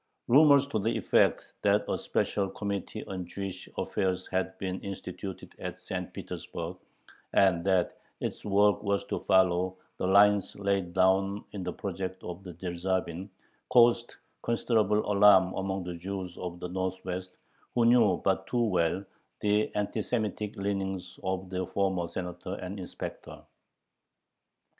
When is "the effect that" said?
0.79-1.85